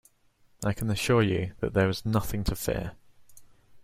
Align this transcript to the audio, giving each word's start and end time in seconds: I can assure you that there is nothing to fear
I 0.65 0.73
can 0.73 0.89
assure 0.89 1.21
you 1.21 1.53
that 1.59 1.75
there 1.75 1.87
is 1.87 2.07
nothing 2.07 2.43
to 2.45 2.55
fear 2.55 2.93